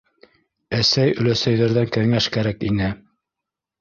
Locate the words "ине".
2.71-2.93